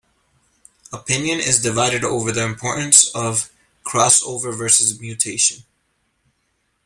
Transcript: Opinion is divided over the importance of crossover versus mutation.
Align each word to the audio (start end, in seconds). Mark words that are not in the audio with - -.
Opinion 0.91 1.37
is 1.39 1.61
divided 1.61 2.03
over 2.03 2.31
the 2.31 2.43
importance 2.43 3.07
of 3.13 3.51
crossover 3.85 4.51
versus 4.57 4.99
mutation. 4.99 5.63